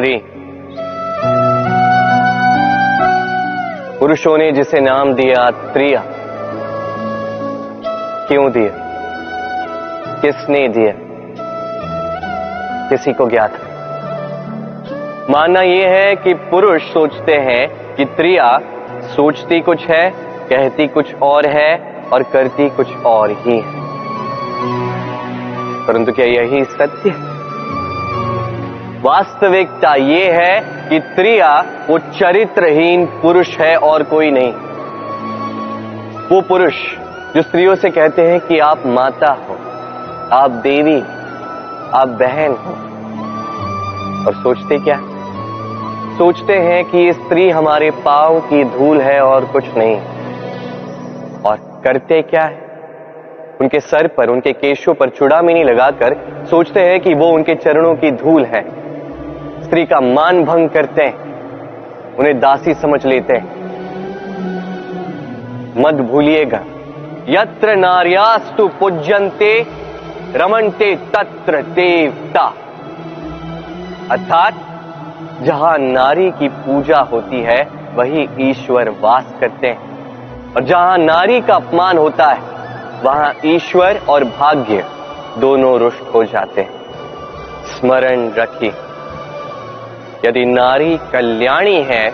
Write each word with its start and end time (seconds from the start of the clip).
स्त्री 0.00 0.22
पुरुषों 3.98 4.38
ने 4.38 4.52
जिसे 4.52 4.80
नाम 4.80 5.14
दिया, 5.14 5.50
त्रिया, 5.50 6.04
क्यों 8.28 8.52
दिया? 8.52 8.70
किसने 10.22 10.68
दिया? 10.68 10.92
किसी 12.88 13.12
को 13.12 13.28
ज्ञात 13.28 13.52
मानना 15.30 15.62
यह 15.62 15.88
है 15.88 16.16
कि 16.16 16.34
पुरुष 16.34 16.82
सोचते 16.82 17.34
हैं 17.34 17.94
कि 17.94 18.04
त्रिया 18.04 18.60
सोचती 19.02 19.60
कुछ 19.60 19.86
है, 19.86 20.10
कहती 20.50 20.86
कुछ 20.86 21.14
और 21.14 21.46
है 21.46 22.02
और 22.12 22.22
करती 22.22 22.70
कुछ 22.70 22.96
और 22.96 23.30
ही 23.30 23.60
है। 23.60 23.72
परंतु 25.86 26.12
क्या 26.12 26.26
यही 26.26 26.64
सत्य 26.64 27.10
है? 27.10 27.29
वास्तविकता 29.02 29.94
यह 29.94 30.32
है 30.32 30.60
कि 30.88 31.00
त्रिया 31.00 31.64
वो 31.90 31.98
चरित्रहीन 31.98 33.06
पुरुष 33.06 33.58
है 33.58 33.76
और 33.76 34.02
कोई 34.02 34.30
नहीं। 34.30 34.52
वो 36.28 36.40
पुरुष 36.40 36.74
जो 37.36 37.42
स्त्रियों 37.42 37.74
से 37.74 37.90
कहते 37.90 38.22
हैं 38.22 38.40
कि 38.40 38.58
आप 38.58 38.82
माता 38.86 39.32
हो, 39.32 39.54
आप 40.36 40.50
देवी, 40.50 41.00
आप 41.94 42.08
बहन 42.08 42.50
हो। 42.50 42.72
और 44.26 44.34
सोचते 44.34 44.78
क्या? 44.78 45.00
सोचते 46.18 46.56
हैं 46.56 46.84
कि 46.84 46.98
ये 46.98 47.12
स्त्री 47.12 47.50
हमारे 47.50 47.90
पाव 47.90 48.40
की 48.40 48.64
धूल 48.64 49.00
है 49.00 49.20
और 49.20 49.44
कुछ 49.44 49.64
नहीं। 49.76 49.96
और 51.42 51.80
करते 51.84 52.22
क्या 52.22 52.42
है? 52.42 52.70
उनके 53.60 53.80
सर 53.80 54.06
पर, 54.06 54.28
उनके 54.28 54.52
केशों 54.52 54.94
पर 54.94 55.08
चुड़ामिनी 55.08 55.64
लगाकर 55.64 56.16
सोचते 56.50 56.80
हैं 56.80 57.00
कि 57.00 57.14
वो 57.14 57.26
उनके 57.26 57.54
चरणों 57.54 57.94
की 57.94 58.10
धूल 58.10 58.44
है। 58.44 58.89
स्त्री 59.70 59.86
का 59.86 60.00
मान 60.00 60.44
भंग 60.44 60.68
करते 60.68 61.02
हैं, 61.02 61.14
उन्हें 62.16 62.40
दासी 62.40 62.74
समझ 62.74 63.06
लेते 63.06 63.32
हैं। 63.32 63.48
मत 65.82 65.94
भूलिएगा। 65.94 66.60
यत्र 67.28 67.76
नार्यास्तु 67.76 68.68
पूज्यंते 68.68 69.66
रमनते 70.34 70.96
तत्र 70.96 71.62
देवता। 71.62 72.54
अर्थात, 74.10 74.54
जहाँ 75.42 75.78
नारी 75.78 76.30
की 76.30 76.48
पूजा 76.48 77.00
होती 77.00 77.40
है, 77.40 77.68
वही 77.94 78.28
ईश्वर 78.40 78.94
वास 79.00 79.34
करते 79.40 79.66
हैं। 79.66 79.80
और 80.54 80.64
जहाँ 80.64 80.98
नारी 80.98 81.40
का 81.40 81.54
अपमान 81.54 81.98
होता 81.98 82.26
है, 82.26 82.40
वहाँ 83.02 83.34
ईश्वर 83.44 84.00
और 84.08 84.24
भाग्य 84.24 84.84
दोनों 85.38 85.78
रुष्ट 85.78 86.14
हो 86.14 86.24
जाते 86.24 86.60
हैं। 86.60 86.70
स्मरण 87.64 88.32
रखिए। 88.32 88.72
यदि 90.24 90.44
नारी 90.44 90.96
कल्याणी 91.12 91.76
है 91.82 92.10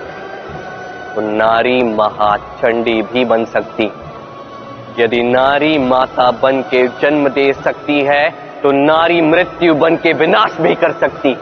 तो 1.15 1.21
नारी 1.21 1.83
महाचंडी 1.83 3.01
भी 3.03 3.25
बन 3.25 3.45
सकती। 3.45 3.91
यदि 4.99 5.23
नारी 5.23 5.79
माता 5.79 6.31
बन 6.43 6.61
के 6.62 6.87
जन्म 7.01 7.29
दे 7.29 7.53
सकती 7.55 8.01
है 8.01 8.29
तो 8.62 8.73
नारी 8.73 9.21
मृत्यु 9.23 9.75
बन 9.75 9.97
के 9.97 10.12
विनाश 10.12 10.57
भी 10.61 10.75
कर 10.75 10.93
सकती। 10.93 11.34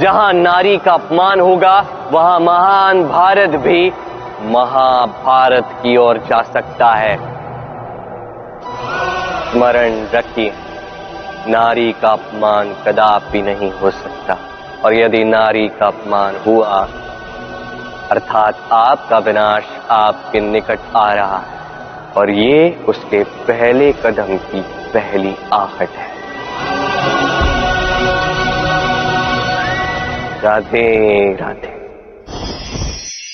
जहाँ 0.00 0.32
नारी 0.32 0.76
का 0.76 0.92
अपमान 0.92 1.40
होगा, 1.40 1.78
वहाँ 2.12 2.38
महान 2.40 3.02
भारत 3.08 3.50
भी 3.60 3.92
महाभारत 4.52 5.68
की 5.82 5.96
ओर 5.96 6.18
जा 6.28 6.42
सकता 6.44 6.90
है। 6.92 7.16
स्मरण 9.50 10.06
रखिए, 10.14 10.52
नारी 11.48 11.92
का 11.92 12.08
अपमान 12.08 12.74
कदापि 12.86 13.42
नहीं 13.42 13.70
हो 13.72 13.90
सकता। 13.92 14.36
और 14.84 14.94
यदि 14.94 15.24
नारी 15.24 15.68
का 15.68 15.86
अपमान 15.86 16.34
हुआ, 16.46 16.88
अर्थात 18.10 18.54
आपका 18.72 19.18
विनाश 19.18 19.62
आपके 19.90 20.40
निकट 20.40 20.78
आ 20.96 21.12
रहा 21.12 21.38
है। 21.38 21.54
और 22.16 22.30
ये 22.30 22.84
उसके 22.88 23.24
पहले 23.24 23.92
कदम 23.92 24.36
की 24.36 24.60
पहली 24.94 25.36
आहट 25.52 25.88
है। 25.88 26.14
राधे 30.42 31.32
राधे। 31.34 31.74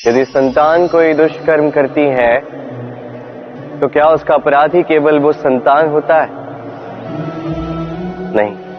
यदि 0.06 0.24
संतान 0.24 0.88
कोई 0.88 1.14
दुष्कर्म 1.14 1.70
करती 1.70 2.00
है 2.00 2.40
तो 3.80 3.88
क्या 3.88 4.06
उसका 4.06 4.34
अपराधी 4.34 4.82
केवल 4.82 5.18
वो 5.18 5.32
संतान 5.32 5.88
होता 5.88 6.14
है? 6.14 6.28
नहीं। 8.36 8.69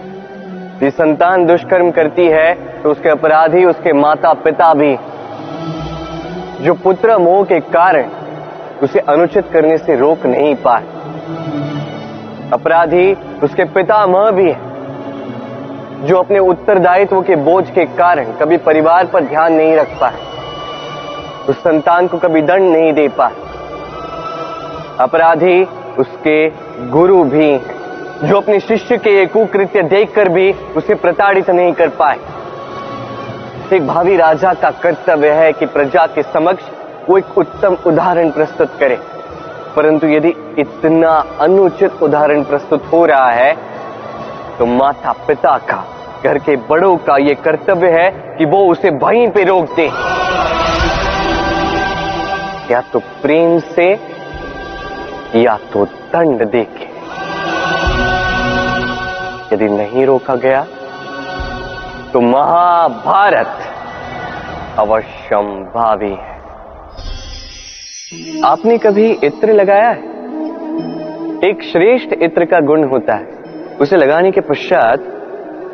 यदि 0.82 0.92
संतान 0.92 1.46
दुष्कर्म 1.46 1.90
करती 1.92 2.26
है 2.28 2.54
तो 2.84 2.92
उसके 2.92 3.10
अपराधी, 3.10 3.66
उसके 3.66 3.94
माता 3.94 4.34
पिता 4.34 4.74
भी। 4.74 4.96
जो 6.62 6.74
पुत्र 6.74 7.18
मोह 7.18 7.44
के 7.44 7.60
कारण 7.60 8.10
उसे 8.84 9.00
अनुचित 9.00 9.50
करने 9.54 9.78
से 9.78 9.96
रोक 9.96 10.26
नहीं 10.26 10.56
पाए। 10.56 10.84
अपराधी 12.54 13.14
उसके 13.44 13.64
पिता 13.66 14.06
माँ 14.08 14.32
भी 14.34 14.50
है, 14.52 14.60
जो 16.06 16.18
अपने 16.18 16.40
उत्तरदायित्व 16.40 17.22
के 17.22 17.36
बोझ 17.36 17.70
के 17.70 17.86
कारण 17.86 18.32
कभी 18.32 18.58
परिवार 18.58 19.06
पर 19.06 19.24
ध्यान 19.24 19.54
नहीं 19.54 19.76
रख 19.76 20.00
पाए। 20.02 20.16
उस 21.50 21.60
संतान 21.60 22.08
को 22.08 22.18
कभी 22.18 22.42
दंड 22.42 22.72
नहीं 22.72 22.94
दे 22.94 23.08
पाए। 23.08 23.34
अपराधी 25.00 25.64
उसके 26.00 26.50
गुरु 26.90 27.24
भी 27.24 27.46
हैं। 27.46 27.81
जो 28.24 28.38
अपने 28.38 28.60
शिष्य 28.60 28.98
के 28.98 29.10
ये 29.10 29.26
कुकृत्य 29.26 29.82
देखकर 29.84 30.30
भी 30.30 30.52
उसे 30.78 30.96
प्रताड़ित 30.96 31.50
नहीं 31.50 31.72
कर 31.74 31.90
पाए। 32.00 32.18
एक 33.74 33.88
भावी 33.88 34.16
राजा 34.18 34.54
का 34.54 34.70
कर्तव्य 34.82 35.30
है 35.32 35.52
कि 35.54 35.66
प्रजा 35.66 36.06
के 36.08 36.24
समक्ष 36.24 36.64
वो 37.10 37.18
एक 37.18 37.38
उत्तम 37.38 37.78
उदाहरण 37.88 38.30
प्रस्तुत 38.32 38.76
करे। 38.80 38.98
परंतु 39.76 40.08
यदि 40.08 40.34
इतना 40.60 41.12
अनुचित 41.40 42.04
उदाहरण 42.04 42.44
प्रस्तुत 42.44 42.90
हो 42.92 43.06
रहा 43.06 43.32
है 43.32 43.56
तो 44.60 44.66
माता 44.68 45.12
पिता 45.28 45.58
का, 45.70 45.84
घर 46.24 46.38
के 46.38 46.56
बड़ों 46.70 46.96
का 46.98 47.18
ये 47.18 47.36
कर्तव्य 47.36 47.92
है 47.92 48.10
कि 48.38 48.46
वो 48.46 48.66
उसे 48.72 48.90
वहीं 48.98 49.28
पे 49.30 49.44
रोक 49.44 49.76
दे। 49.76 49.86
या 52.74 52.82
तो 52.94 53.00
प्रेम 53.22 53.60
से, 53.72 53.92
या 55.36 55.58
तो 55.74 55.86
दंड 55.86 56.46
देके 56.48 56.91
यदि 59.54 59.68
नहीं 59.68 60.06
रोका 60.06 60.36
गया 60.36 60.62
तो 62.14 62.22
महाभारत 62.22 63.58
अवश्यम 64.80 65.48
भावी 65.66 66.10
है। 66.10 66.40
आपने 68.46 68.78
कभी 68.78 69.12
इत्र 69.24 69.54
लगाया 69.54 69.90
है? 69.90 70.10
एक 71.44 71.64
श्रेष्ठ 71.64 72.14
इत्र 72.14 72.46
का 72.46 72.60
गुण 72.60 72.84
होता 72.84 73.14
है। 73.14 73.26
उसे 73.82 73.98
लगाने 73.98 74.32
के 74.32 74.42
पश्चात 74.42 75.00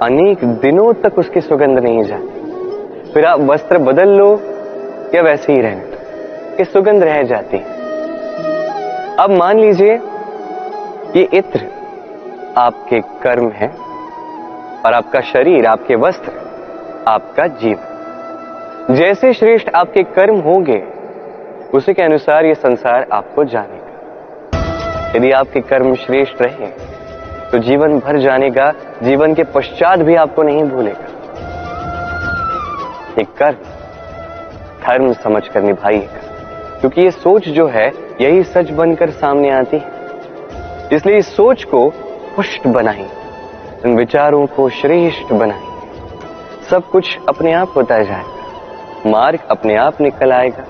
अनेक 0.02 0.44
दिनों 0.62 0.94
तक 0.94 1.18
उसकी 1.20 1.42
सुगंध 1.42 1.80
नहीं 1.80 2.04
जाती। 2.04 3.12
फिर 3.14 3.26
आप 3.26 3.40
वस्त्र 3.40 3.78
बदल 3.78 4.10
लो, 4.10 4.30
या 5.16 5.22
वैसे 5.22 5.54
ही 5.54 5.62
रहने 5.62 5.82
दो। 5.82 6.56
ये 6.60 6.66
सुगंध 6.66 7.04
रह 7.04 7.22
जाती 7.24 7.58
अब 9.24 9.30
मान 9.32 9.60
लीजिए, 9.60 9.94
ये 11.16 11.24
इत्र 11.34 11.60
आपके 12.58 13.00
कर्म 13.24 13.50
है 13.52 13.68
और 14.86 14.94
आपका 14.94 15.20
शरीर, 15.24 15.66
आपके 15.66 15.96
वस्त्र, 15.96 16.32
आपका 17.08 17.48
जीवन। 17.48 18.96
जैसे 18.96 19.34
श्रेष्ठ 19.34 19.70
आपके 19.76 20.04
कर्म 20.04 20.40
होंगे, 20.40 20.78
उसी 21.74 21.94
के 21.94 22.02
अनुसार 22.02 22.46
ये 22.46 22.54
संसार 22.56 23.06
आपको 23.14 23.44
जानेगा। 23.44 25.12
यदि 25.16 25.32
आपके 25.32 25.62
कर्म 25.62 25.94
श्रेष्ठ 25.96 26.42
रहे 26.42 26.72
तो 27.52 27.58
जीवन 27.60 28.00
भर 28.00 28.18
जानेगा, 28.18 28.72
जीवन 29.04 29.34
के 29.34 29.44
पश्चात 29.44 30.00
भी 30.00 30.16
आपको 30.16 30.44
नहीं 30.44 30.64
भूलेगा। 30.64 31.06
एक 33.22 33.28
कर्म, 33.38 33.58
धर्म 34.84 35.06
समझ 35.06 35.16
समझकर 35.24 35.62
निभाइएगा, 35.62 36.20
क्योंकि 36.80 37.02
ये 37.02 37.12
सोच 37.12 37.48
जो 37.50 37.68
है, 37.68 37.88
यही 38.22 38.44
सच 38.46 38.72
बनकर 38.72 39.10
सामने 39.12 39.50
आती 39.50 39.78
है। 39.78 39.96
इसलिए 40.94 41.18
इस 41.18 41.36
सोच 41.36 41.64
को 41.64 41.90
पुष्ट 42.38 42.68
बनाई 42.68 43.06
इन 43.86 43.96
विचारों 43.98 44.46
को 44.46 44.70
श्रेष्ठ 44.70 45.34
बनाई। 45.34 46.66
सब 46.70 46.84
कुछ 46.92 47.18
अपने 47.30 47.54
आप 47.54 47.74
होता 47.76 47.98
जाएगा, 47.98 49.10
मार्ग 49.10 49.40
अपने 49.52 49.76
आप 49.76 50.02
निकल 50.02 50.32
आएगा, 50.32 50.64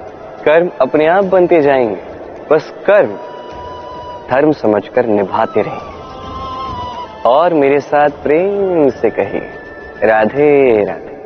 कर्म 0.45 0.69
अपने 0.81 1.07
आप 1.07 1.23
बनते 1.23 1.61
जाएँगे, 1.61 2.01
बस 2.51 2.73
कर्म, 2.87 3.11
धर्म 4.31 4.51
समझकर 4.51 5.05
निभाते 5.05 5.61
रहेंगे 5.61 7.29
और 7.29 7.53
मेरे 7.53 7.79
साथ 7.79 8.09
प्रेम 8.23 8.89
से 8.89 9.09
कहिए, 9.09 9.49
राधे 10.03 10.83
राधे। 10.85 11.16